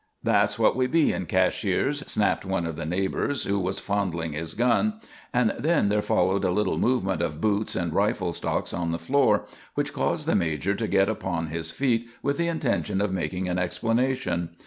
[0.23, 4.55] "That's what we be in Cashiers," snapped one of the neighbors, who was fondling his
[4.55, 4.99] gun;
[5.31, 9.45] and then there followed a little movement of boots and rifle stocks on the floor,
[9.75, 13.59] which caused the major to get upon his feet with the intention of making an
[13.59, 14.55] explanation.